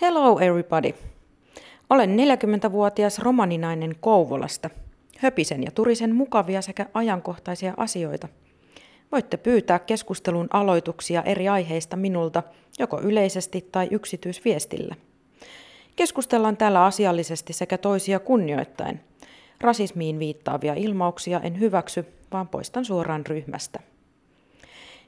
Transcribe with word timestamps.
Hello 0.00 0.38
everybody. 0.38 0.94
Olen 1.90 2.16
40-vuotias 2.16 3.18
romaninainen 3.18 3.94
Kouvolasta. 4.00 4.70
Höpisen 5.18 5.62
ja 5.62 5.70
turisen 5.70 6.14
mukavia 6.14 6.62
sekä 6.62 6.86
ajankohtaisia 6.94 7.74
asioita. 7.76 8.28
Voitte 9.12 9.36
pyytää 9.36 9.78
keskustelun 9.78 10.48
aloituksia 10.52 11.22
eri 11.22 11.48
aiheista 11.48 11.96
minulta 11.96 12.42
joko 12.78 13.00
yleisesti 13.00 13.68
tai 13.72 13.88
yksityisviestillä. 13.90 14.94
Keskustellaan 15.96 16.56
täällä 16.56 16.84
asiallisesti 16.84 17.52
sekä 17.52 17.78
toisia 17.78 18.18
kunnioittaen. 18.18 19.00
Rasismiin 19.60 20.18
viittaavia 20.18 20.74
ilmauksia 20.74 21.40
en 21.40 21.60
hyväksy, 21.60 22.04
vaan 22.32 22.48
poistan 22.48 22.84
suoraan 22.84 23.26
ryhmästä. 23.26 23.80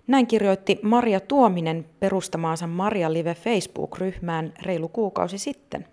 Näin 0.06 0.26
kirjoitti 0.26 0.78
Maria 0.82 1.20
Tuominen 1.20 1.86
perustamaansa 2.00 2.66
Maria 2.66 3.12
Live 3.12 3.34
Facebook-ryhmään 3.34 4.52
reilu 4.62 4.88
kuukausi 4.88 5.38
sitten. 5.38 5.86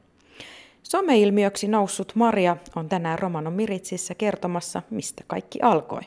Someilmiöksi 0.83 1.67
noussut 1.67 2.11
Maria 2.15 2.57
on 2.75 2.89
tänään 2.89 3.19
Romano 3.19 3.51
Miritsissä 3.51 4.15
kertomassa, 4.15 4.81
mistä 4.89 5.23
kaikki 5.27 5.59
alkoi. 5.61 6.01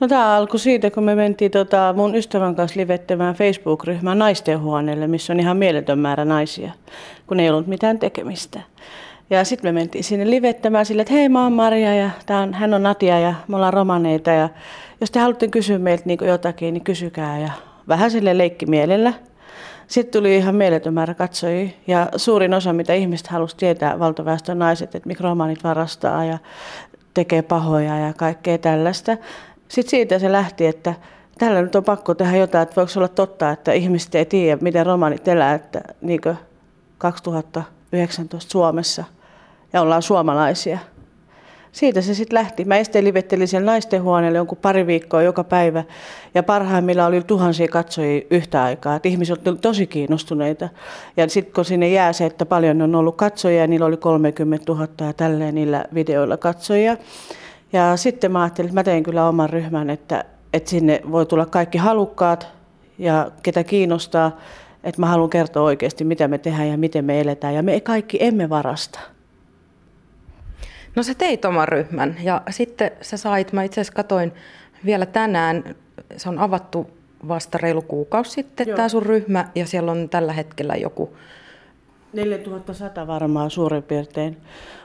No 0.00 0.08
tämä 0.08 0.36
alkoi 0.36 0.60
siitä, 0.60 0.90
kun 0.90 1.04
me 1.04 1.14
mentiin 1.14 1.50
tota 1.50 1.94
mun 1.96 2.14
ystävän 2.14 2.54
kanssa 2.54 2.80
livettämään 2.80 3.34
Facebook-ryhmään 3.34 4.18
naistenhuoneelle, 4.18 5.06
missä 5.06 5.32
on 5.32 5.40
ihan 5.40 5.56
mieletön 5.56 5.98
määrä 5.98 6.24
naisia, 6.24 6.72
kun 7.26 7.40
ei 7.40 7.50
ollut 7.50 7.66
mitään 7.66 7.98
tekemistä. 7.98 8.60
Ja 9.32 9.44
sitten 9.44 9.74
me 9.74 9.80
mentiin 9.80 10.04
sinne 10.04 10.30
livettämään 10.30 10.86
sille, 10.86 11.02
että 11.02 11.14
hei 11.14 11.28
mä 11.28 11.42
oon 11.42 11.52
Maria 11.52 11.94
ja 11.94 12.10
on, 12.42 12.54
hän 12.54 12.74
on 12.74 12.82
Natia 12.82 13.20
ja 13.20 13.34
me 13.48 13.56
ollaan 13.56 13.72
romaneita. 13.72 14.30
Ja 14.30 14.48
jos 15.00 15.10
te 15.10 15.20
haluatte 15.20 15.48
kysyä 15.48 15.78
meiltä 15.78 16.02
niin 16.06 16.18
jotakin, 16.22 16.74
niin 16.74 16.84
kysykää 16.84 17.38
ja 17.38 17.50
vähän 17.88 18.10
sille 18.10 18.38
leikkimielellä. 18.38 19.12
Sitten 19.86 20.20
tuli 20.20 20.36
ihan 20.36 20.54
mieletön 20.54 20.94
määrä 20.94 21.14
katsojia 21.14 21.70
ja 21.86 22.08
suurin 22.16 22.54
osa, 22.54 22.72
mitä 22.72 22.94
ihmiset 22.94 23.26
halusi 23.26 23.56
tietää, 23.56 23.98
valtaväestön 23.98 24.58
naiset, 24.58 24.94
että 24.94 25.06
miksi 25.06 25.22
romanit 25.24 25.64
varastaa 25.64 26.24
ja 26.24 26.38
tekee 27.14 27.42
pahoja 27.42 27.98
ja 27.98 28.12
kaikkea 28.12 28.58
tällaista. 28.58 29.16
Sitten 29.68 29.90
siitä 29.90 30.18
se 30.18 30.32
lähti, 30.32 30.66
että 30.66 30.94
tällä 31.38 31.62
nyt 31.62 31.74
on 31.74 31.84
pakko 31.84 32.14
tehdä 32.14 32.36
jotain, 32.36 32.62
että 32.62 32.76
voiko 32.76 32.92
olla 32.96 33.08
totta, 33.08 33.50
että 33.50 33.72
ihmiset 33.72 34.14
ei 34.14 34.24
tiedä, 34.24 34.58
miten 34.60 34.86
romanit 34.86 35.28
elää, 35.28 35.54
että 35.54 35.80
niin 36.00 36.20
2019 36.98 38.52
Suomessa 38.52 39.04
ja 39.72 39.80
ollaan 39.80 40.02
suomalaisia. 40.02 40.78
Siitä 41.72 42.00
se 42.00 42.14
sitten 42.14 42.38
lähti. 42.38 42.64
Mä 42.64 42.76
esteen 42.76 43.04
livettelin 43.04 43.48
siellä 43.48 43.66
naisten 43.66 44.02
huoneelle 44.02 44.38
jonkun 44.38 44.58
pari 44.62 44.86
viikkoa 44.86 45.22
joka 45.22 45.44
päivä. 45.44 45.84
Ja 46.34 46.42
parhaimmillaan 46.42 47.08
oli 47.08 47.22
tuhansia 47.22 47.68
katsojia 47.68 48.22
yhtä 48.30 48.62
aikaa. 48.62 48.96
Et 48.96 49.06
ihmiset 49.06 49.46
olivat 49.46 49.60
tosi 49.60 49.86
kiinnostuneita. 49.86 50.68
Ja 51.16 51.28
sitten 51.28 51.54
kun 51.54 51.64
sinne 51.64 51.88
jää 51.88 52.12
se, 52.12 52.26
että 52.26 52.46
paljon 52.46 52.82
on 52.82 52.94
ollut 52.94 53.16
katsojia, 53.16 53.66
niillä 53.66 53.86
oli 53.86 53.96
30 53.96 54.72
000 54.72 54.88
ja 55.00 55.12
tälleen 55.12 55.54
niillä 55.54 55.84
videoilla 55.94 56.36
katsojia. 56.36 56.96
Ja 57.72 57.96
sitten 57.96 58.32
mä 58.32 58.42
ajattelin, 58.42 58.68
että 58.68 58.80
mä 58.80 58.84
tein 58.84 59.02
kyllä 59.02 59.28
oman 59.28 59.50
ryhmän, 59.50 59.90
että, 59.90 60.24
että 60.52 60.70
sinne 60.70 61.00
voi 61.10 61.26
tulla 61.26 61.46
kaikki 61.46 61.78
halukkaat 61.78 62.48
ja 62.98 63.30
ketä 63.42 63.64
kiinnostaa. 63.64 64.40
Että 64.84 65.00
mä 65.00 65.06
haluan 65.06 65.30
kertoa 65.30 65.62
oikeasti, 65.62 66.04
mitä 66.04 66.28
me 66.28 66.38
tehdään 66.38 66.68
ja 66.68 66.78
miten 66.78 67.04
me 67.04 67.20
eletään. 67.20 67.54
Ja 67.54 67.62
me 67.62 67.80
kaikki 67.80 68.18
emme 68.20 68.48
varasta. 68.48 69.11
No 70.96 71.02
sä 71.02 71.14
teit 71.14 71.44
oman 71.44 71.68
ryhmän 71.68 72.16
ja 72.22 72.42
sitten 72.50 72.90
sä 73.00 73.16
sait, 73.16 73.52
mä 73.52 73.62
itse 73.62 73.80
asiassa 73.80 73.96
katoin 73.96 74.32
vielä 74.84 75.06
tänään, 75.06 75.74
se 76.16 76.28
on 76.28 76.38
avattu 76.38 76.90
vasta 77.28 77.58
reilu 77.58 77.82
kuukausi 77.82 78.30
sitten 78.30 78.66
tämä 78.66 78.88
sun 78.88 79.02
ryhmä 79.02 79.48
ja 79.54 79.66
siellä 79.66 79.92
on 79.92 80.08
tällä 80.08 80.32
hetkellä 80.32 80.74
joku... 80.74 81.16
4100 82.12 83.06
varmaan 83.06 83.50
suurin 83.50 83.82
piirtein 83.82 84.36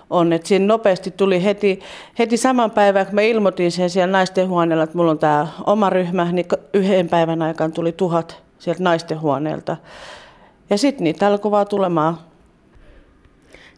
on. 0.09 0.33
Et 0.33 0.45
siinä 0.45 0.65
nopeasti 0.65 1.11
tuli 1.11 1.43
heti, 1.43 1.79
heti 2.19 2.37
saman 2.37 2.71
päivän, 2.71 3.05
kun 3.05 3.15
mä 3.15 3.21
ilmoitin 3.21 3.71
sen 3.71 3.89
siellä 3.89 4.11
naisten 4.11 4.47
huoneella, 4.47 4.83
että 4.83 4.97
mulla 4.97 5.11
on 5.11 5.19
tämä 5.19 5.47
oma 5.65 5.89
ryhmä, 5.89 6.31
niin 6.31 6.45
yhden 6.73 7.09
päivän 7.09 7.41
aikaan 7.41 7.71
tuli 7.71 7.91
tuhat 7.91 8.43
sieltä 8.59 8.83
naisten 8.83 9.21
huoneelta. 9.21 9.77
Ja 10.69 10.77
sitten 10.77 11.03
niitä 11.03 11.27
alkoi 11.27 11.51
vaan 11.51 11.67
tulemaan. 11.67 12.17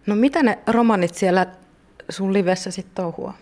No 0.05 0.15
mitä 0.15 0.43
ne 0.43 0.59
romanit 0.67 1.15
siellä 1.15 1.47
sun 2.09 2.33
livessä 2.33 2.71
sitten 2.71 2.95
touhua? 2.95 3.33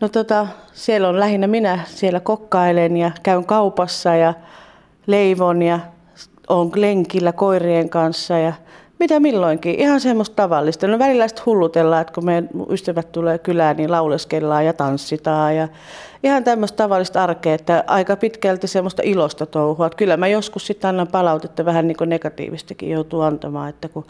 No 0.00 0.08
tota, 0.08 0.46
siellä 0.72 1.08
on 1.08 1.20
lähinnä 1.20 1.46
minä 1.46 1.80
siellä 1.86 2.20
kokkailen 2.20 2.96
ja 2.96 3.10
käyn 3.22 3.44
kaupassa 3.44 4.14
ja 4.14 4.34
leivon 5.06 5.62
ja 5.62 5.80
on 6.48 6.70
lenkillä 6.74 7.32
koirien 7.32 7.88
kanssa 7.88 8.38
ja 8.38 8.52
mitä 8.98 9.20
milloinkin. 9.20 9.80
Ihan 9.80 10.00
semmoista 10.00 10.36
tavallista. 10.36 10.86
No 10.86 10.98
välillä 10.98 11.28
sitten 11.28 11.46
hullutellaan, 11.46 12.00
että 12.00 12.12
kun 12.12 12.24
meidän 12.24 12.48
ystävät 12.68 13.12
tulee 13.12 13.38
kylään, 13.38 13.76
niin 13.76 13.90
lauleskellaan 13.90 14.66
ja 14.66 14.72
tanssitaan 14.72 15.56
ja 15.56 15.68
ihan 16.22 16.44
tämmöistä 16.44 16.76
tavallista 16.76 17.22
arkea, 17.22 17.54
että 17.54 17.84
aika 17.86 18.16
pitkälti 18.16 18.66
semmoista 18.66 19.02
ilosta 19.04 19.46
touhua. 19.46 19.86
Että 19.86 19.96
kyllä 19.96 20.16
mä 20.16 20.28
joskus 20.28 20.66
sitten 20.66 20.88
annan 20.88 21.08
palautetta 21.08 21.64
vähän 21.64 21.88
niin 21.88 21.96
kuin 21.96 22.10
negatiivistakin 22.10 22.90
joutuu 22.90 23.20
antamaan, 23.20 23.68
että 23.68 23.88
kun 23.88 24.04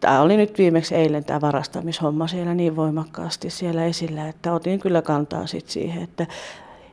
Tämä 0.00 0.20
oli 0.20 0.36
nyt 0.36 0.58
viimeksi 0.58 0.94
eilen 0.94 1.24
tämä 1.24 1.40
varastamishomma 1.40 2.26
siellä 2.26 2.54
niin 2.54 2.76
voimakkaasti 2.76 3.50
siellä 3.50 3.84
esillä, 3.84 4.28
että 4.28 4.52
otin 4.52 4.80
kyllä 4.80 5.02
kantaa 5.02 5.46
sit 5.46 5.68
siihen, 5.68 6.02
että 6.02 6.26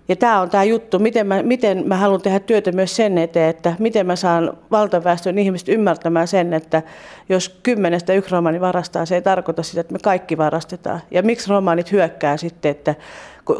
ja 0.07 0.15
tämä 0.15 0.41
on 0.41 0.49
tämä 0.49 0.63
juttu, 0.63 0.99
miten 0.99 1.27
mä, 1.27 1.43
miten 1.43 1.87
mä 1.87 1.97
haluan 1.97 2.21
tehdä 2.21 2.39
työtä 2.39 2.71
myös 2.71 2.95
sen 2.95 3.17
eteen, 3.17 3.49
että 3.49 3.75
miten 3.79 4.05
mä 4.05 4.15
saan 4.15 4.57
valtaväestön 4.71 5.37
ihmiset 5.37 5.69
ymmärtämään 5.69 6.27
sen, 6.27 6.53
että 6.53 6.81
jos 7.29 7.59
kymmenestä 7.63 8.13
yksi 8.13 8.31
romani 8.31 8.61
varastaa, 8.61 9.05
se 9.05 9.15
ei 9.15 9.21
tarkoita 9.21 9.63
sitä, 9.63 9.81
että 9.81 9.93
me 9.93 9.99
kaikki 9.99 10.37
varastetaan. 10.37 11.01
Ja 11.11 11.23
miksi 11.23 11.49
romanit 11.49 11.91
hyökkää 11.91 12.37
sitten, 12.37 12.71
että 12.71 12.95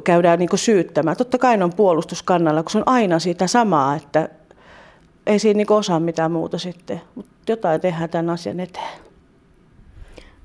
käydään 0.03 0.39
niin 0.39 0.49
syyttämään. 0.55 1.17
Totta 1.17 1.37
kai 1.37 1.57
ne 1.57 1.63
on 1.63 1.73
puolustuskannalla, 1.73 2.63
kun 2.63 2.71
se 2.71 2.77
on 2.77 2.83
aina 2.87 3.19
siitä 3.19 3.47
samaa, 3.47 3.95
että 3.95 4.29
ei 5.27 5.39
siinä 5.39 5.57
niin 5.57 5.71
osaa 5.71 5.99
mitään 5.99 6.31
muuta 6.31 6.57
sitten. 6.57 7.01
Mutta 7.15 7.31
jotain 7.49 7.81
tehdään 7.81 8.09
tämän 8.09 8.29
asian 8.29 8.59
eteen. 8.59 9.04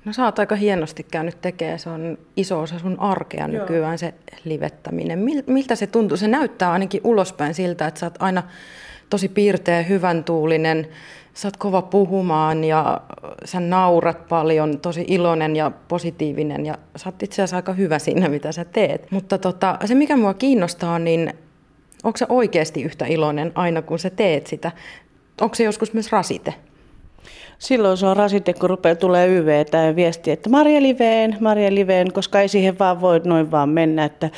No 0.04 0.12
sä 0.12 0.24
oot 0.24 0.38
aika 0.38 0.56
hienosti 0.56 1.02
käynyt 1.02 1.40
tekemään, 1.40 1.78
se 1.78 1.90
on 1.90 2.18
iso 2.36 2.60
osa 2.60 2.78
sun 2.78 3.00
arkea 3.00 3.48
Joo. 3.48 3.60
nykyään 3.60 3.98
se 3.98 4.14
livettäminen. 4.44 5.18
Miltä 5.46 5.74
se 5.74 5.86
tuntuu? 5.86 6.16
Se 6.16 6.28
näyttää 6.28 6.72
ainakin 6.72 7.00
ulospäin 7.04 7.54
siltä, 7.54 7.86
että 7.86 8.00
sä 8.00 8.06
oot 8.06 8.22
aina 8.22 8.42
tosi 9.10 9.28
piirteä, 9.28 9.82
hyvän 9.82 10.24
tuulinen, 10.24 10.88
sä 11.34 11.48
oot 11.48 11.56
kova 11.56 11.82
puhumaan 11.82 12.64
ja 12.64 13.00
sä 13.44 13.60
naurat 13.60 14.28
paljon, 14.28 14.80
tosi 14.80 15.04
iloinen 15.08 15.56
ja 15.56 15.70
positiivinen 15.88 16.66
ja 16.66 16.78
sä 16.96 17.08
oot 17.08 17.22
itse 17.22 17.42
asiassa 17.42 17.56
aika 17.56 17.72
hyvä 17.72 17.98
siinä, 17.98 18.28
mitä 18.28 18.52
sä 18.52 18.64
teet. 18.64 19.10
Mutta 19.10 19.38
tota, 19.38 19.78
se 19.84 19.94
mikä 19.94 20.16
mua 20.16 20.34
kiinnostaa, 20.34 20.98
niin 20.98 21.34
onko 22.04 22.16
sä 22.16 22.26
oikeasti 22.28 22.82
yhtä 22.82 23.06
iloinen 23.06 23.52
aina 23.54 23.82
kun 23.82 23.98
sä 23.98 24.10
teet 24.10 24.46
sitä? 24.46 24.72
Onko 25.40 25.54
se 25.54 25.64
joskus 25.64 25.92
myös 25.92 26.12
rasite? 26.12 26.54
Silloin 27.60 27.96
se 27.96 28.06
on 28.06 28.16
rasite, 28.16 28.52
kun 28.52 28.70
rupeaa 28.70 28.94
tulee 28.94 29.28
YV 29.28 29.66
tai 29.66 29.96
viesti, 29.96 30.30
että 30.30 30.50
Maria 30.50 30.82
Liveen, 30.82 31.36
Maria 31.40 31.74
Liveen, 31.74 32.12
koska 32.12 32.40
ei 32.40 32.48
siihen 32.48 32.78
vaan 32.78 33.00
voi 33.00 33.20
noin 33.24 33.50
vaan 33.50 33.68
mennä. 33.68 34.04
Että 34.04 34.30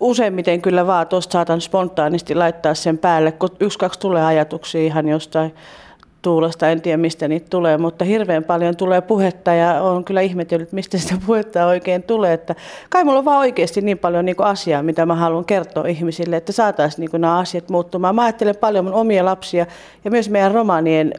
useimmiten 0.00 0.62
kyllä 0.62 0.86
vaan 0.86 1.06
tuosta 1.06 1.32
saatan 1.32 1.60
spontaanisti 1.60 2.34
laittaa 2.34 2.74
sen 2.74 2.98
päälle, 2.98 3.32
kun 3.32 3.48
yksi, 3.60 3.78
kaksi 3.78 4.00
tulee 4.00 4.24
ajatuksia 4.24 4.80
ihan 4.80 5.08
jostain 5.08 5.54
tuulesta, 6.22 6.68
en 6.68 6.82
tiedä 6.82 6.96
mistä 6.96 7.28
niitä 7.28 7.46
tulee, 7.50 7.78
mutta 7.78 8.04
hirveän 8.04 8.44
paljon 8.44 8.76
tulee 8.76 9.00
puhetta 9.00 9.54
ja 9.54 9.82
on 9.82 10.04
kyllä 10.04 10.20
ihmetellyt, 10.20 10.72
mistä 10.72 10.98
sitä 10.98 11.14
puhetta 11.26 11.66
oikein 11.66 12.02
tulee. 12.02 12.32
Että 12.32 12.54
kai 12.90 13.04
mulla 13.04 13.18
on 13.18 13.24
vaan 13.24 13.38
oikeasti 13.38 13.80
niin 13.80 13.98
paljon 13.98 14.24
niin 14.24 14.36
kuin 14.36 14.46
asiaa, 14.46 14.82
mitä 14.82 15.06
mä 15.06 15.14
haluan 15.14 15.44
kertoa 15.44 15.86
ihmisille, 15.86 16.36
että 16.36 16.52
saataisiin 16.52 17.08
niin 17.12 17.20
nämä 17.20 17.38
asiat 17.38 17.68
muuttumaan. 17.68 18.14
Mä 18.14 18.24
ajattelen 18.24 18.56
paljon 18.56 18.84
mun 18.84 18.94
omia 18.94 19.24
lapsia 19.24 19.66
ja 20.04 20.10
myös 20.10 20.30
meidän 20.30 20.52
romaanien 20.52 21.12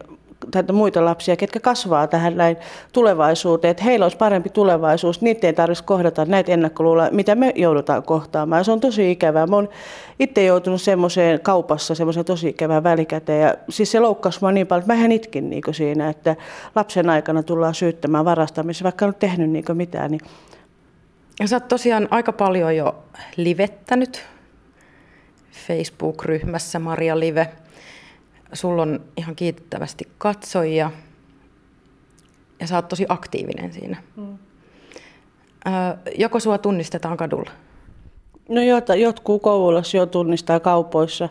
tai 0.51 0.63
muita 0.73 1.05
lapsia, 1.05 1.35
ketkä 1.35 1.59
kasvaa 1.59 2.07
tähän 2.07 2.37
näin 2.37 2.57
tulevaisuuteen, 2.93 3.71
että 3.71 3.83
heillä 3.83 4.05
olisi 4.05 4.17
parempi 4.17 4.49
tulevaisuus, 4.49 5.21
niitä 5.21 5.47
ei 5.47 5.53
tarvitsisi 5.53 5.83
kohdata 5.83 6.25
näitä 6.25 6.51
ennakkoluuloja, 6.51 7.09
mitä 7.11 7.35
me 7.35 7.53
joudutaan 7.55 8.03
kohtaamaan. 8.03 8.65
Se 8.65 8.71
on 8.71 8.79
tosi 8.79 9.11
ikävää. 9.11 9.47
Mä 9.47 9.55
oon 9.55 9.69
itse 10.19 10.43
joutunut 10.43 10.81
semmoiseen 10.81 11.39
kaupassa, 11.41 11.95
semmoiseen 11.95 12.25
tosi 12.25 12.49
ikävään 12.49 12.83
välikäteen, 12.83 13.41
ja 13.41 13.55
siis 13.69 13.91
se 13.91 13.99
loukkasi 13.99 14.39
mua 14.41 14.51
niin 14.51 14.67
paljon, 14.67 14.81
että 14.81 14.93
mä 14.93 14.99
ihan 14.99 15.11
itkin 15.11 15.49
niin 15.49 15.63
siinä, 15.71 16.09
että 16.09 16.35
lapsen 16.75 17.09
aikana 17.09 17.43
tullaan 17.43 17.75
syyttämään 17.75 18.25
varastamista, 18.25 18.83
vaikka 18.83 19.05
en 19.05 19.09
ole 19.09 19.15
tehnyt 19.19 19.49
niin 19.49 19.65
mitään. 19.73 20.11
Niin... 20.11 20.21
Ja 21.39 21.47
sä 21.47 21.55
oot 21.55 21.67
tosiaan 21.67 22.07
aika 22.11 22.33
paljon 22.33 22.75
jo 22.75 22.95
livettänyt 23.37 24.25
Facebook-ryhmässä 25.67 26.79
Maria 26.79 27.19
Live– 27.19 27.49
sulla 28.53 28.81
on 28.81 29.01
ihan 29.17 29.35
kiitettävästi 29.35 30.07
katsojia 30.17 30.91
ja 32.59 32.67
sä 32.67 32.75
oot 32.75 32.87
tosi 32.87 33.05
aktiivinen 33.09 33.73
siinä. 33.73 33.97
Mm. 34.15 34.37
joko 36.17 36.39
sua 36.39 36.57
tunnistetaan 36.57 37.17
kadulla? 37.17 37.51
No 38.49 38.61
jota, 38.61 38.95
jotkut 38.95 39.41
Kouvolassa 39.41 39.97
jo 39.97 40.05
tunnistaa 40.05 40.59
kaupoissa. 40.59 41.29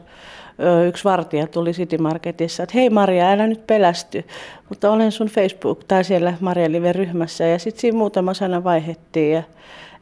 yksi 0.89 1.05
vartija 1.05 1.47
tuli 1.47 1.73
City 1.73 1.99
Marketissa, 1.99 2.63
että 2.63 2.79
hei 2.79 2.91
Maria, 2.91 3.31
älä 3.31 3.47
nyt 3.47 3.67
pelästy, 3.67 4.25
mutta 4.69 4.91
olen 4.91 5.13
sun 5.13 5.27
Facebook 5.27 5.85
tai 5.85 6.05
siellä 6.05 6.35
Maria 6.41 6.73
Live-ryhmässä 6.73 7.45
ja 7.45 7.59
sitten 7.59 7.81
siinä 7.81 7.99
muutama 7.99 8.35
sana 8.35 8.65
vaihettiin. 8.65 9.33
Ja, 9.33 9.43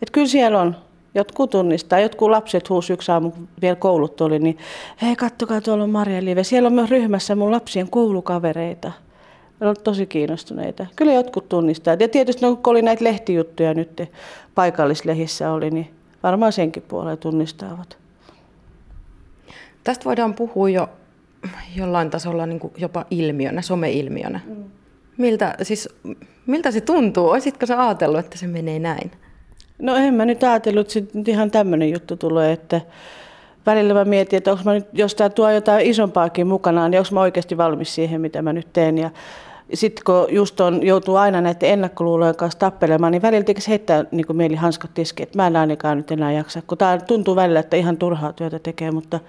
että 0.02 0.12
kyllä 0.12 0.26
siellä 0.26 0.60
on, 0.60 0.76
jotkut 1.14 1.50
tunnistaa, 1.50 2.00
jotkut 2.00 2.30
lapset 2.30 2.70
huusi 2.70 2.92
yksi 2.92 3.12
aamu, 3.12 3.32
vielä 3.62 3.76
koulut 3.76 4.20
oli, 4.20 4.38
niin 4.38 4.58
hei 5.02 5.16
kattokaa 5.16 5.60
tuolla 5.60 5.84
on 5.84 5.90
Maria 5.90 6.24
Live, 6.24 6.44
siellä 6.44 6.66
on 6.66 6.72
myös 6.72 6.90
ryhmässä 6.90 7.34
mun 7.34 7.50
lapsien 7.50 7.90
koulukavereita. 7.90 8.92
Ne 9.60 9.66
ovat 9.66 9.84
tosi 9.84 10.06
kiinnostuneita. 10.06 10.86
Kyllä 10.96 11.12
jotkut 11.12 11.48
tunnistaa. 11.48 11.96
Ja 12.00 12.08
tietysti 12.08 12.46
no, 12.46 12.56
kun 12.56 12.70
oli 12.70 12.82
näitä 12.82 13.04
lehtijuttuja 13.04 13.74
nyt 13.74 14.02
paikallislehissä 14.54 15.52
oli, 15.52 15.70
niin 15.70 15.90
varmaan 16.22 16.52
senkin 16.52 16.82
puolella 16.88 17.16
tunnistavat. 17.16 17.96
Tästä 19.84 20.04
voidaan 20.04 20.34
puhua 20.34 20.68
jo 20.68 20.88
jollain 21.76 22.10
tasolla 22.10 22.46
niin 22.46 22.60
jopa 22.76 23.04
ilmiönä, 23.10 23.62
someilmiönä. 23.62 24.40
Mm. 24.46 24.64
Miltä, 25.16 25.54
siis, 25.62 25.88
miltä 26.46 26.70
se 26.70 26.80
tuntuu? 26.80 27.28
Olisitko 27.28 27.66
sä 27.66 27.86
ajatellut, 27.86 28.20
että 28.20 28.38
se 28.38 28.46
menee 28.46 28.78
näin? 28.78 29.10
No 29.78 29.96
en 29.96 30.14
mä 30.14 30.24
nyt 30.24 30.42
ajatellut, 30.42 30.96
että 30.96 31.18
nyt 31.18 31.28
ihan 31.28 31.50
tämmöinen 31.50 31.90
juttu 31.90 32.16
tulee, 32.16 32.52
että 32.52 32.80
välillä 33.66 33.94
mä 33.94 34.04
mietin, 34.04 34.36
että 34.36 34.58
mä 34.64 34.74
nyt, 34.74 34.86
jos 34.92 35.14
tämä 35.14 35.30
tuo 35.30 35.50
jotain 35.50 35.86
isompaakin 35.86 36.46
mukanaan, 36.46 36.90
niin 36.90 36.98
onko 36.98 37.08
mä 37.12 37.20
oikeasti 37.20 37.56
valmis 37.56 37.94
siihen, 37.94 38.20
mitä 38.20 38.42
mä 38.42 38.52
nyt 38.52 38.72
teen. 38.72 38.98
Ja 38.98 39.10
sitten 39.74 40.04
kun 40.04 40.26
just 40.34 40.60
on, 40.60 40.86
joutuu 40.86 41.16
aina 41.16 41.40
näiden 41.40 41.70
ennakkoluulojen 41.70 42.36
kanssa 42.36 42.58
tappelemaan, 42.58 43.12
niin 43.12 43.22
välillä 43.22 43.44
tekisi 43.44 43.68
heittää 43.68 44.04
niin 44.10 44.26
kuin 44.26 44.36
mieli 44.36 44.54
hanskat 44.54 44.94
tiski, 44.94 45.22
että 45.22 45.38
mä 45.38 45.46
en 45.46 45.56
ainakaan 45.56 45.96
nyt 45.96 46.10
enää 46.10 46.32
jaksa. 46.32 46.62
Kun 46.66 46.78
tämä 46.78 46.98
tuntuu 46.98 47.36
välillä, 47.36 47.60
että 47.60 47.76
ihan 47.76 47.96
turhaa 47.96 48.32
työtä 48.32 48.58
tekee, 48.58 48.90
mutta 48.90 49.20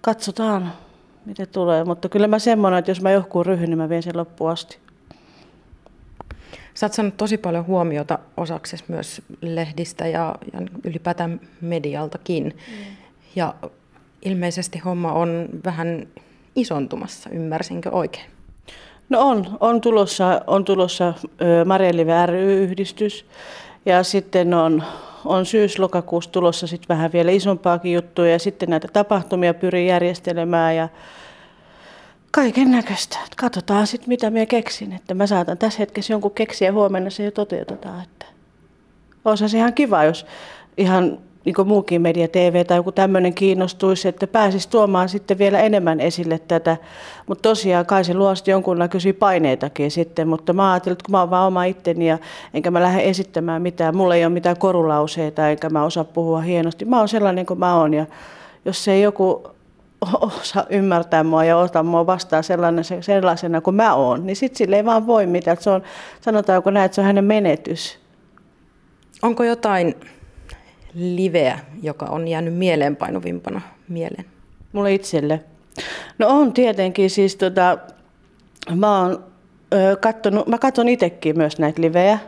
katsotaan, 0.00 0.72
mitä 1.26 1.46
tulee. 1.46 1.84
Mutta 1.84 2.08
kyllä 2.08 2.28
mä 2.28 2.38
semmoinen, 2.38 2.78
että 2.78 2.90
jos 2.90 3.02
mä 3.02 3.10
johkuun 3.10 3.46
ryhyn, 3.46 3.70
niin 3.70 3.78
mä 3.78 3.88
vien 3.88 4.02
sen 4.02 4.16
loppuun 4.16 4.50
asti. 4.50 4.78
Sä 6.80 6.86
oot 6.86 6.92
saanut 6.92 7.16
tosi 7.16 7.38
paljon 7.38 7.66
huomiota 7.66 8.18
osaksi 8.36 8.84
myös 8.88 9.22
lehdistä 9.40 10.06
ja, 10.06 10.34
ja 10.52 10.60
ylipäätään 10.84 11.40
medialtakin. 11.60 12.44
Mm. 12.44 12.96
Ja 13.36 13.54
ilmeisesti 14.22 14.78
homma 14.78 15.12
on 15.12 15.48
vähän 15.64 16.06
isontumassa, 16.56 17.30
ymmärsinkö 17.30 17.90
oikein? 17.90 18.24
No 19.08 19.20
on, 19.20 19.56
on 19.60 19.80
tulossa, 19.80 20.40
on 20.46 20.64
tulossa 20.64 21.14
Marjelive 21.64 22.26
ry-yhdistys 22.26 23.26
ja 23.86 24.02
sitten 24.02 24.54
on, 24.54 24.82
on 25.24 25.46
syys-lokakuussa 25.46 26.32
tulossa 26.32 26.66
sitten 26.66 26.88
vähän 26.88 27.12
vielä 27.12 27.30
isompaakin 27.30 27.92
juttuja 27.92 28.32
ja 28.32 28.38
sitten 28.38 28.70
näitä 28.70 28.88
tapahtumia 28.92 29.54
pyrin 29.54 29.86
järjestelemään 29.86 30.76
ja 30.76 30.88
kaiken 32.30 32.70
näköistä. 32.70 33.18
Katsotaan 33.36 33.86
sitten 33.86 34.08
mitä 34.08 34.30
minä 34.30 34.46
keksin, 34.46 34.92
että 34.92 35.14
mä 35.14 35.26
saatan 35.26 35.58
tässä 35.58 35.78
hetkessä 35.78 36.12
jonkun 36.12 36.30
keksiä 36.30 36.68
ja 36.68 36.72
huomenna 36.72 37.10
se 37.10 37.24
jo 37.24 37.30
toteutetaan. 37.30 38.02
Että 38.02 38.26
olisi 39.24 39.48
se 39.48 39.58
ihan 39.58 39.74
kiva, 39.74 40.04
jos 40.04 40.26
ihan 40.76 41.18
niin 41.44 41.54
kuin 41.54 41.68
muukin 41.68 42.02
media, 42.02 42.28
TV 42.28 42.64
tai 42.66 42.76
joku 42.76 42.92
tämmöinen 42.92 43.34
kiinnostuisi, 43.34 44.08
että 44.08 44.26
pääsisi 44.26 44.68
tuomaan 44.68 45.08
sitten 45.08 45.38
vielä 45.38 45.60
enemmän 45.60 46.00
esille 46.00 46.38
tätä. 46.38 46.76
Mutta 47.26 47.48
tosiaan 47.48 47.86
kai 47.86 48.04
se 48.04 48.14
luo 48.14 48.34
sitten 48.34 48.52
jonkunnäköisiä 48.52 49.14
paineitakin 49.14 49.90
sitten, 49.90 50.28
mutta 50.28 50.52
mä 50.52 50.72
ajattelin, 50.72 50.92
että 50.92 51.04
kun 51.04 51.12
mä 51.12 51.20
oon 51.20 51.30
vaan 51.30 51.46
oma 51.46 51.64
itteni 51.64 52.08
ja 52.08 52.18
enkä 52.54 52.70
mä 52.70 52.82
lähde 52.82 53.02
esittämään 53.02 53.62
mitään, 53.62 53.96
mulla 53.96 54.14
ei 54.14 54.24
ole 54.24 54.32
mitään 54.32 54.56
korulauseita 54.56 55.48
enkä 55.48 55.70
mä 55.70 55.84
osaa 55.84 56.04
puhua 56.04 56.40
hienosti. 56.40 56.84
Mä 56.84 56.98
oon 56.98 57.08
sellainen 57.08 57.46
kuin 57.46 57.58
mä 57.58 57.76
oon 57.76 57.94
ja 57.94 58.06
jos 58.64 58.88
ei 58.88 59.02
joku 59.02 59.50
osaa 60.20 60.66
ymmärtää 60.70 61.24
mua 61.24 61.44
ja 61.44 61.56
ota 61.56 61.82
mua 61.82 62.06
vastaan 62.06 62.44
sellainen, 62.44 62.84
sellaisena 63.00 63.60
kuin 63.60 63.76
mä 63.76 63.94
oon, 63.94 64.26
niin 64.26 64.36
sitten 64.36 64.58
sille 64.58 64.76
ei 64.76 64.84
vaan 64.84 65.06
voi 65.06 65.26
mitään. 65.26 65.56
Se 65.60 65.70
on, 65.70 65.82
sanotaanko 66.20 66.70
näin, 66.70 66.84
että 66.84 66.94
se 66.94 67.00
on 67.00 67.06
hänen 67.06 67.24
menetys. 67.24 67.98
Onko 69.22 69.44
jotain 69.44 69.94
liveä, 70.94 71.58
joka 71.82 72.06
on 72.06 72.28
jäänyt 72.28 72.54
mieleenpainuvimpana 72.54 73.60
mieleen? 73.88 74.24
Mulle 74.72 74.94
itselle. 74.94 75.40
No 76.18 76.28
on 76.28 76.52
tietenkin, 76.52 77.10
siis 77.10 77.36
tota, 77.36 77.78
mä 78.74 79.00
oon 79.00 79.24
ö, 79.74 79.96
kattonut, 79.96 80.46
mä 80.46 80.58
katson 80.58 80.88
itsekin 80.88 81.38
myös 81.38 81.58
näitä 81.58 81.82
livejä. 81.82 82.18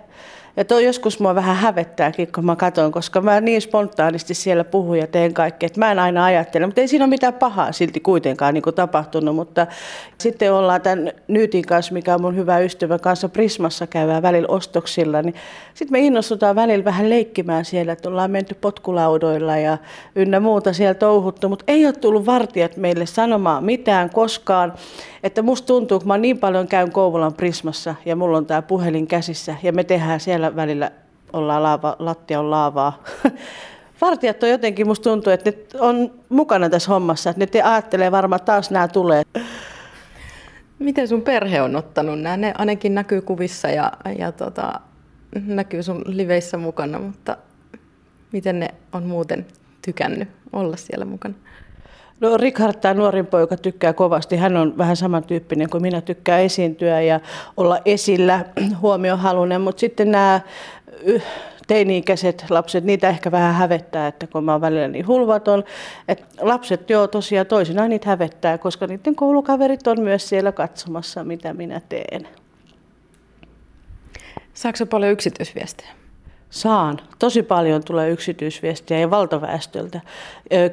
Ja 0.56 0.64
toi 0.64 0.84
joskus 0.84 1.20
mua 1.20 1.34
vähän 1.34 1.56
hävettääkin, 1.56 2.32
kun 2.32 2.46
mä 2.46 2.56
katson, 2.56 2.92
koska 2.92 3.20
mä 3.20 3.40
niin 3.40 3.62
spontaanisti 3.62 4.34
siellä 4.34 4.64
puhun 4.64 4.98
ja 4.98 5.06
teen 5.06 5.34
kaikkea, 5.34 5.66
että 5.66 5.80
mä 5.80 5.92
en 5.92 5.98
aina 5.98 6.24
ajattele, 6.24 6.66
mutta 6.66 6.80
ei 6.80 6.88
siinä 6.88 7.04
ole 7.04 7.10
mitään 7.10 7.34
pahaa 7.34 7.72
silti 7.72 8.00
kuitenkaan 8.00 8.54
niin 8.54 8.62
kuin 8.62 8.74
tapahtunut. 8.74 9.36
Mutta 9.36 9.66
sitten 10.18 10.52
ollaan 10.52 10.80
tämän 10.80 11.12
Nyytin 11.28 11.66
kanssa, 11.66 11.92
mikä 11.92 12.14
on 12.14 12.20
mun 12.20 12.36
hyvä 12.36 12.58
ystävä 12.58 12.98
kanssa 12.98 13.28
Prismassa 13.28 13.86
käyvää 13.86 14.22
välillä 14.22 14.48
ostoksilla, 14.48 15.22
niin 15.22 15.34
sitten 15.74 15.92
me 15.92 16.06
innostutaan 16.06 16.56
välillä 16.56 16.84
vähän 16.84 17.10
leikkimään 17.10 17.64
siellä, 17.64 17.92
että 17.92 18.08
ollaan 18.08 18.30
menty 18.30 18.54
potkulaudoilla 18.54 19.56
ja 19.56 19.78
ynnä 20.16 20.40
muuta 20.40 20.72
siellä 20.72 20.94
touhuttu, 20.94 21.48
mutta 21.48 21.64
ei 21.68 21.86
ole 21.86 21.92
tullut 21.92 22.26
vartijat 22.26 22.76
meille 22.76 23.06
sanomaan 23.06 23.64
mitään 23.64 24.10
koskaan. 24.10 24.72
Että 25.22 25.42
musta 25.42 25.66
tuntuu, 25.66 25.98
kun 25.98 26.08
mä 26.08 26.18
niin 26.18 26.38
paljon 26.38 26.68
käyn 26.68 26.92
Kouvolan 26.92 27.34
Prismassa 27.34 27.94
ja 28.04 28.16
mulla 28.16 28.38
on 28.38 28.46
tämä 28.46 28.62
puhelin 28.62 29.06
käsissä 29.06 29.56
ja 29.62 29.72
me 29.72 29.84
tehdään 29.84 30.20
siellä 30.20 30.56
välillä, 30.56 30.90
ollaan 31.32 31.62
laava, 31.62 31.96
lattia 31.98 32.40
on 32.40 32.50
laavaa. 32.50 33.02
Vartijat 34.00 34.42
on 34.42 34.48
jotenkin, 34.48 34.86
musta 34.86 35.10
tuntuu, 35.10 35.32
että 35.32 35.50
ne 35.50 35.56
on 35.80 36.10
mukana 36.28 36.70
tässä 36.70 36.92
hommassa, 36.92 37.30
että 37.30 37.40
ne 37.40 37.46
te 37.46 37.62
ajattelee 37.62 38.12
varmaan 38.12 38.44
taas 38.44 38.70
nämä 38.70 38.88
tulee. 38.88 39.22
Miten 40.78 41.08
sun 41.08 41.22
perhe 41.22 41.62
on 41.62 41.76
ottanut 41.76 42.20
nämä? 42.20 42.36
Ne 42.36 42.54
ainakin 42.58 42.94
näkyy 42.94 43.20
kuvissa 43.20 43.68
ja, 43.68 43.92
ja 44.18 44.32
tota, 44.32 44.80
näkyy 45.46 45.82
sun 45.82 46.02
liveissä 46.06 46.56
mukana, 46.56 46.98
mutta 46.98 47.36
miten 48.32 48.60
ne 48.60 48.68
on 48.92 49.02
muuten 49.02 49.46
tykännyt 49.82 50.28
olla 50.52 50.76
siellä 50.76 51.04
mukana? 51.04 51.34
No 52.22 52.36
Richard, 52.36 52.74
tämä 52.80 52.94
nuorin 52.94 53.26
poika, 53.26 53.56
tykkää 53.56 53.92
kovasti. 53.92 54.36
Hän 54.36 54.56
on 54.56 54.78
vähän 54.78 54.96
samantyyppinen 54.96 55.70
kuin 55.70 55.82
minä, 55.82 56.00
tykkää 56.00 56.38
esiintyä 56.38 57.00
ja 57.00 57.20
olla 57.56 57.78
esillä, 57.84 58.44
huomiohalunen, 58.80 59.60
mutta 59.60 59.80
sitten 59.80 60.10
nämä 60.10 60.40
teini-ikäiset 61.66 62.44
lapset, 62.50 62.84
niitä 62.84 63.08
ehkä 63.08 63.30
vähän 63.30 63.54
hävettää, 63.54 64.06
että 64.06 64.26
kun 64.26 64.44
mä 64.44 64.52
oon 64.52 64.60
välillä 64.60 64.88
niin 64.88 65.06
hulvaton. 65.06 65.64
Että 66.08 66.24
lapset 66.40 66.90
joo 66.90 67.06
tosiaan 67.06 67.46
toisinaan 67.46 67.90
niitä 67.90 68.08
hävettää, 68.08 68.58
koska 68.58 68.86
niiden 68.86 69.14
koulukaverit 69.14 69.86
on 69.86 70.00
myös 70.00 70.28
siellä 70.28 70.52
katsomassa, 70.52 71.24
mitä 71.24 71.54
minä 71.54 71.80
teen. 71.88 72.28
Saako 74.54 74.86
paljon 74.86 75.12
yksityisviestejä? 75.12 76.01
Saan. 76.52 76.98
Tosi 77.18 77.42
paljon 77.42 77.84
tulee 77.84 78.10
yksityisviestiä 78.10 78.98
ja 78.98 79.10
valtaväestöltä. 79.10 80.00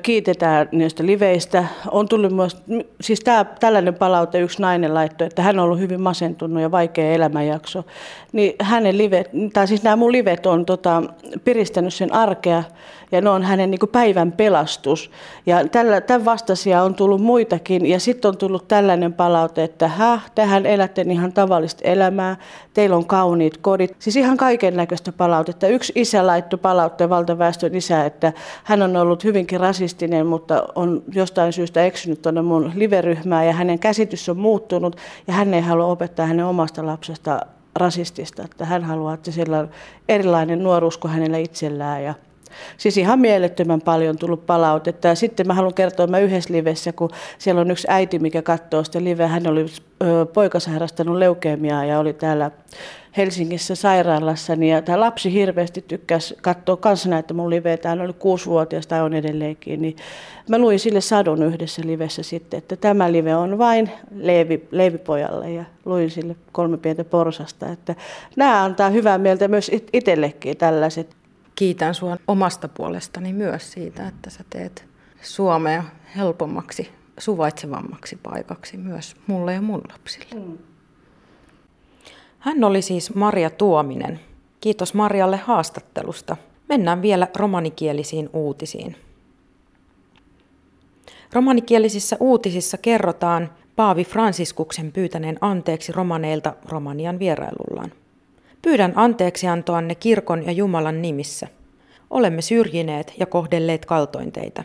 Kiitetään 0.02 0.70
niistä 0.72 1.06
liveistä. 1.06 1.66
On 1.92 2.08
tullut 2.08 2.32
myös, 2.32 2.58
siis 3.02 3.20
tämä, 3.20 3.46
tällainen 3.60 3.96
palaute 3.96 4.40
yksi 4.40 4.62
nainen 4.62 4.94
laittoi, 4.94 5.28
että 5.28 5.42
hän 5.42 5.60
on 5.60 5.66
ollut 5.66 5.80
hyvin 5.80 6.02
masentunut 6.02 6.62
ja 6.62 6.72
vaikea 6.72 7.14
elämänjakso. 7.14 7.86
Niin 8.32 8.54
hänen 8.62 8.98
livet, 8.98 9.30
tai 9.54 9.68
siis 9.68 9.84
nämä 9.84 9.96
mun 9.96 10.12
livet 10.12 10.46
on 10.46 10.66
tota, 10.66 11.04
piristänyt 11.44 11.94
sen 11.94 12.14
arkea 12.14 12.64
ja 13.12 13.22
ne 13.22 13.30
on 13.30 13.44
hänen 13.44 13.72
niin 13.72 13.80
päivän 13.92 14.32
pelastus. 14.32 15.12
Ja 15.46 15.68
tällä, 15.68 16.02
tämän 16.02 16.26
vastaisia 16.26 16.84
on 16.84 16.96
tullut 16.96 17.22
muitakin 17.22 17.86
ja 17.86 18.00
sitten 18.00 18.30
on 18.30 18.38
tullut 18.38 18.68
tällainen 18.68 19.14
palaute, 19.14 19.64
että 19.64 19.88
häh, 19.88 20.32
tähän 20.36 20.66
elätte 20.66 21.02
ihan 21.02 21.34
tavallista 21.34 21.82
elämää, 21.84 22.38
teillä 22.74 22.96
on 22.96 23.06
kauniit 23.06 23.58
kodit. 23.58 23.96
Siis 24.00 24.16
ihan 24.16 24.38
kaiken 24.38 24.76
näköistä 24.76 25.12
palautetta. 25.12 25.68
Yksi 25.68 25.94
isä 25.96 26.28
laittoi 26.28 26.60
palautteen 26.60 27.10
valtaväestön 27.10 27.76
isä, 27.76 28.06
että 28.06 28.34
hän 28.64 28.82
on 28.82 28.96
ollut 28.96 29.24
hyvinkin 29.24 29.60
rasistinen, 29.60 30.26
mutta 30.26 30.64
on 30.76 31.04
jostain 31.14 31.54
syystä 31.54 31.86
eksynyt 31.86 32.22
tuonne 32.22 32.42
mun 32.42 32.72
liveryhmään 32.76 33.48
ja 33.48 33.54
hänen 33.54 33.80
käsitys 33.80 34.30
on 34.30 34.38
muuttunut 34.38 34.96
ja 35.28 35.34
hän 35.34 35.54
ei 35.54 35.62
halua 35.62 35.86
opettaa 35.86 36.26
hänen 36.26 36.46
omasta 36.46 36.86
lapsesta 36.86 37.40
rasistista, 37.76 38.44
että 38.44 38.66
hän 38.66 38.84
haluaa, 38.84 39.14
että 39.14 39.32
sillä 39.32 39.60
on 39.60 39.70
erilainen 40.10 40.64
nuoruus 40.64 40.98
kuin 40.98 41.12
hänellä 41.12 41.38
itsellään 41.38 42.04
ja 42.04 42.14
Siis 42.78 42.98
ihan 42.98 43.20
mielettömän 43.20 43.82
paljon 43.82 44.18
tullut 44.18 44.46
palautetta. 44.46 45.08
Ja 45.08 45.16
sitten 45.16 45.48
mä 45.48 45.54
haluan 45.54 45.74
kertoa, 45.74 46.08
mä 46.08 46.20
yhdessä 46.20 46.54
livessä, 46.54 46.94
kun 46.94 47.10
siellä 47.38 47.62
on 47.62 47.72
yksi 47.72 47.88
äiti, 47.90 48.20
mikä 48.20 48.42
katsoo 48.42 48.84
sitä 48.84 49.04
liveä. 49.04 49.28
Hän 49.28 49.48
oli 49.48 49.66
poika 50.34 50.60
sairastanut 50.60 51.18
leukemiaa 51.18 51.86
ja 51.86 52.00
oli 52.00 52.14
täällä 52.14 52.52
Helsingissä 53.18 53.76
sairaalassa. 53.76 54.56
Niin 54.56 54.74
ja 54.74 54.82
tämä 54.82 55.00
lapsi 55.00 55.34
hirveästi 55.34 55.82
tykkäsi 55.88 56.36
katsoa 56.42 56.78
kanssa 56.78 57.10
näitä 57.10 57.34
mun 57.34 57.50
liveitä. 57.50 57.90
Hän 57.90 58.02
oli 58.02 58.14
kuusivuotias 58.14 58.88
tai 58.88 59.02
on 59.02 59.14
edelleenkin. 59.14 59.82
Niin 59.82 59.96
mä 60.50 60.58
luin 60.58 60.80
sille 60.80 61.02
sadun 61.02 61.44
yhdessä 61.44 61.82
livessä 61.86 62.24
sitten, 62.24 62.58
että 62.58 62.76
tämä 62.76 63.12
live 63.12 63.36
on 63.36 63.58
vain 63.58 63.90
Leevi, 64.16 64.68
Leevipojalle 64.72 65.52
ja 65.52 65.64
luin 65.86 66.12
sille 66.12 66.36
kolme 66.52 66.78
pientä 66.78 67.04
porsasta. 67.04 67.72
Että 67.72 67.96
nämä 68.36 68.64
antaa 68.64 68.90
hyvää 68.90 69.18
mieltä 69.18 69.48
myös 69.48 69.72
itsellekin 69.94 70.58
tällaiset 70.58 71.19
kiitän 71.60 71.96
sinua 71.96 72.18
omasta 72.28 72.68
puolestani 72.68 73.34
myös 73.34 73.72
siitä, 73.72 74.08
että 74.08 74.30
sä 74.30 74.44
teet 74.50 74.86
Suomea 75.22 75.84
helpommaksi 76.16 76.90
suvaitsevammaksi 77.18 78.16
paikaksi 78.16 78.78
myös 78.78 79.16
mulle 79.28 79.54
ja 79.54 79.62
mun 79.62 79.82
lapsille. 79.92 80.46
Mm. 80.46 80.58
Hän 82.40 82.64
oli 82.64 82.82
siis 82.82 83.16
Maria 83.16 83.50
Tuominen. 83.50 84.20
Kiitos 84.62 84.94
Marjalle 84.94 85.38
haastattelusta. 85.38 86.38
Mennään 86.70 87.02
vielä 87.02 87.28
romanikielisiin 87.36 88.30
uutisiin. 88.34 88.96
Romanikielisissä 91.34 92.18
uutisissa 92.20 92.78
kerrotaan 92.78 93.50
Paavi 93.76 94.04
Fransiskuksen 94.04 94.92
pyytäneen 94.92 95.38
anteeksi 95.42 95.92
romaneilta 95.92 96.54
Romanian 96.66 97.20
vierailullaan. 97.20 97.92
Pyydän 98.62 98.94
anteeksiantoanne 98.96 99.96
kirkon 99.96 100.46
ja 100.46 100.52
Jumalan 100.52 101.02
nimissä. 101.02 101.48
Olemme 102.10 102.42
syrjineet 102.42 103.14
ja 103.20 103.26
kohdelleet 103.26 103.86
kaltointeita. 103.86 104.64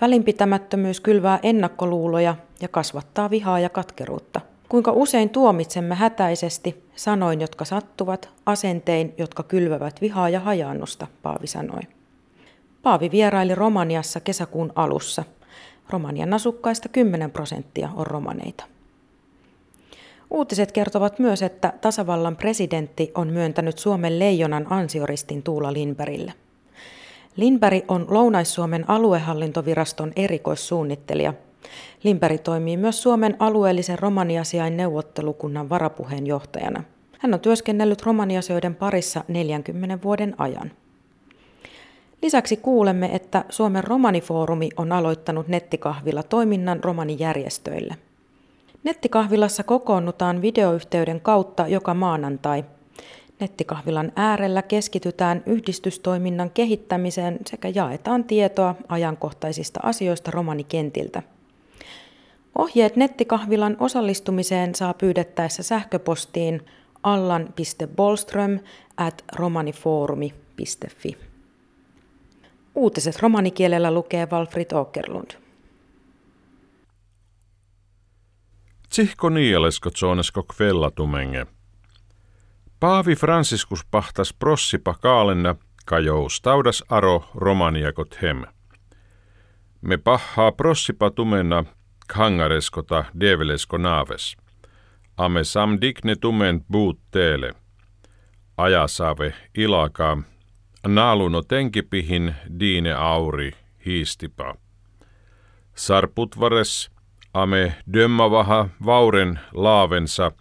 Välinpitämättömyys 0.00 1.00
kylvää 1.00 1.38
ennakkoluuloja 1.42 2.34
ja 2.60 2.68
kasvattaa 2.68 3.30
vihaa 3.30 3.60
ja 3.60 3.68
katkeruutta. 3.68 4.40
Kuinka 4.68 4.92
usein 4.92 5.30
tuomitsemme 5.30 5.94
hätäisesti 5.94 6.84
sanoin, 6.96 7.40
jotka 7.40 7.64
sattuvat, 7.64 8.30
asentein, 8.46 9.14
jotka 9.18 9.42
kylvävät 9.42 10.00
vihaa 10.00 10.28
ja 10.28 10.40
hajaannusta, 10.40 11.06
Paavi 11.22 11.46
sanoi. 11.46 11.80
Paavi 12.82 13.10
vieraili 13.10 13.54
Romaniassa 13.54 14.20
kesäkuun 14.20 14.72
alussa. 14.74 15.24
Romanian 15.90 16.34
asukkaista 16.34 16.88
10 16.88 17.30
prosenttia 17.30 17.88
on 17.96 18.06
romaneita. 18.06 18.64
Uutiset 20.30 20.72
kertovat 20.72 21.18
myös, 21.18 21.42
että 21.42 21.72
tasavallan 21.80 22.36
presidentti 22.36 23.12
on 23.14 23.28
myöntänyt 23.28 23.78
Suomen 23.78 24.18
leijonan 24.18 24.72
ansioristin 24.72 25.42
Tuula 25.42 25.72
Lindbergille. 25.72 26.32
Lindberg 27.36 27.84
on 27.88 28.06
Lounais-Suomen 28.08 28.90
aluehallintoviraston 28.90 30.12
erikoissuunnittelija. 30.16 31.34
Lindberg 32.02 32.40
toimii 32.40 32.76
myös 32.76 33.02
Suomen 33.02 33.36
alueellisen 33.38 33.98
romaniasiain 33.98 34.76
neuvottelukunnan 34.76 35.68
varapuheenjohtajana. 35.68 36.84
Hän 37.18 37.34
on 37.34 37.40
työskennellyt 37.40 38.02
romaniasioiden 38.02 38.74
parissa 38.74 39.24
40 39.28 39.98
vuoden 40.02 40.34
ajan. 40.38 40.70
Lisäksi 42.22 42.56
kuulemme, 42.56 43.10
että 43.12 43.44
Suomen 43.48 43.84
romanifoorumi 43.84 44.68
on 44.76 44.92
aloittanut 44.92 45.48
nettikahvilla 45.48 46.22
toiminnan 46.22 46.84
romanijärjestöille– 46.84 47.96
Nettikahvilassa 48.84 49.62
kokoonnutaan 49.62 50.42
videoyhteyden 50.42 51.20
kautta 51.20 51.68
joka 51.68 51.94
maanantai. 51.94 52.64
Nettikahvilan 53.40 54.12
äärellä 54.16 54.62
keskitytään 54.62 55.42
yhdistystoiminnan 55.46 56.50
kehittämiseen 56.50 57.38
sekä 57.46 57.68
jaetaan 57.74 58.24
tietoa 58.24 58.74
ajankohtaisista 58.88 59.80
asioista 59.82 60.30
romanikentiltä. 60.30 61.22
Ohjeet 62.58 62.96
nettikahvilan 62.96 63.76
osallistumiseen 63.80 64.74
saa 64.74 64.94
pyydettäessä 64.94 65.62
sähköpostiin 65.62 66.66
allan.bolström 67.02 68.58
at 68.96 69.24
romanifoorumi.fi. 69.36 71.16
Uutiset 72.74 73.22
romanikielellä 73.22 73.90
lukee 73.90 74.26
Walfrid 74.26 74.70
Åkerlund. 74.72 75.47
Tsihko 78.98 79.28
niialesko 79.28 79.90
tsonesko 79.90 80.42
kvellatumenge. 80.42 81.46
Paavi 82.80 83.14
Franciscus 83.14 83.84
pahtas 83.90 84.32
prossipa 84.32 84.94
kaalenna 84.94 85.54
kajous 85.86 86.40
taudas 86.40 86.84
aro 86.88 87.24
romaniakot 87.34 88.22
hem. 88.22 88.44
Me 89.80 89.96
pahaa 89.96 90.52
prossipa 90.52 91.10
tumenna 91.10 91.64
kangareskota 92.08 93.04
develesko 93.20 93.78
naaves. 93.78 94.36
Ame 95.16 95.44
sam 95.44 95.78
digne 95.80 96.16
tumen 96.16 96.64
buut 96.72 97.00
teele. 97.10 97.54
Ajasave 98.56 99.34
ilakaa. 99.54 100.22
Naaluno 100.86 101.42
tenkipihin 101.42 102.34
diine 102.60 102.92
auri 102.92 103.52
hiistipa. 103.86 104.54
Sarputvares 105.74 106.97
ame 107.34 107.74
dömmavaha 107.92 108.68
vauren 108.84 109.40
laavensa, 109.52 110.32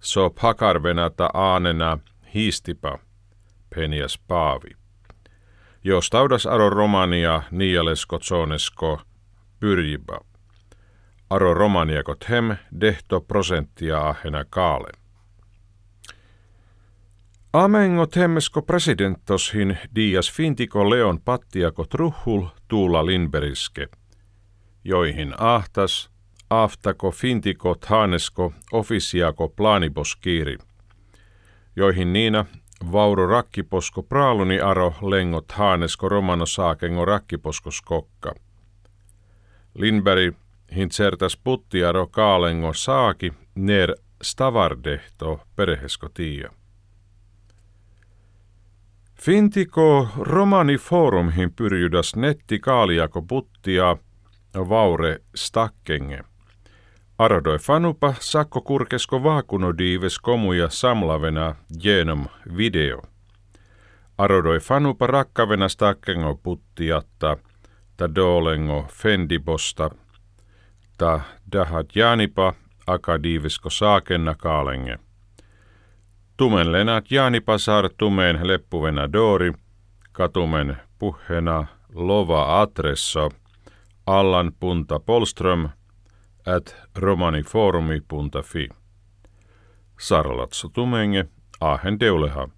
so 0.00 0.30
pakarvenata 0.30 1.30
aanena 1.34 1.98
hiistipa, 2.34 2.98
penias 3.74 4.18
paavi. 4.18 4.70
Jos 5.84 6.10
taudas 6.10 6.46
aro 6.46 6.70
romania 6.70 7.42
nialesko 7.50 8.18
tsonesko 8.18 9.00
pyrjiba. 9.60 10.20
Aro 11.30 11.54
romaniakot 11.54 12.28
hem 12.28 12.56
dehto 12.80 13.20
prosenttia 13.20 14.08
ahena 14.08 14.44
kaale. 14.44 14.92
Amengot 17.52 18.16
hemmesko 18.16 18.62
presidentoshin 18.62 19.78
dias 19.94 20.32
fintiko 20.32 20.90
leon 20.90 21.20
pattiakot 21.20 21.94
ruhul 21.94 22.46
tuula 22.68 23.06
linberiske, 23.06 23.88
joihin 24.84 25.34
ahtas– 25.38 26.08
aftako 26.62 27.10
fintiko 27.10 27.74
thanesko 27.74 28.52
ofisiako 28.72 29.48
planiboskiiri, 29.48 30.58
joihin 31.76 32.12
niina 32.12 32.44
vauro 32.92 33.26
rakkiposko 33.26 34.02
praaluni 34.02 34.60
aro 34.60 34.94
lengot 35.02 35.52
haanesko 35.52 36.08
romano 36.08 36.46
saakengo 36.46 37.04
rakkiposko 37.04 37.70
skokka. 37.70 38.34
Lindberg 39.74 40.34
hintsertas 40.76 41.36
puttiaro 41.36 42.06
kaalengo 42.06 42.72
saaki 42.72 43.32
ner 43.54 43.94
stavardehto 44.22 45.40
perhesko 45.56 46.08
tiia. 46.08 46.50
Fintiko 49.20 50.08
romani 50.18 50.76
forumhin 50.76 51.52
pyrjydas 51.56 52.16
netti 52.16 52.58
kaaliako 52.58 53.22
puttia 53.22 53.96
vaure 54.68 55.18
stakkenge– 55.34 56.20
Arodoi 57.18 57.58
fanupa 57.58 58.14
sakko 58.20 58.60
kurkesko 58.60 59.22
diives 59.78 60.18
komuja 60.18 60.70
samlavena 60.70 61.54
genom 61.82 62.26
video. 62.56 63.02
Arodoi 64.18 64.60
fanupa 64.60 65.06
rakkavena 65.06 65.68
stakkengo 65.68 66.34
puttiatta, 66.34 67.36
ta 67.96 68.14
dolengo 68.14 68.86
fendibosta, 68.92 69.90
ta 70.98 71.20
dahat 71.52 71.96
janipa 71.96 72.54
akadiivisko 72.86 73.70
saakenna 73.70 74.34
kaalenge. 74.34 74.98
Tumen 76.36 76.72
lenat 76.72 77.10
janipa 77.10 77.58
saar 77.58 77.90
tumeen 77.98 78.40
leppuvena 78.42 79.12
doori, 79.12 79.52
katumen 80.12 80.76
puhena 80.98 81.66
lova 81.94 82.60
adresso, 82.60 83.30
allan 84.06 84.52
punta 84.60 85.00
polström, 85.00 85.68
at 86.46 86.76
romanifoorumi.fi. 86.98 88.68
Sarlatso 90.00 90.68
tumenge, 90.68 91.24
ahen 91.60 92.00
deuleha. 92.00 92.48